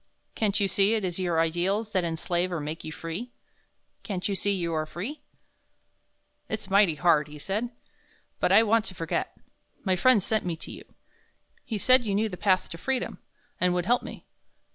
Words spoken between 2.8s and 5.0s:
you free? Can't you see you are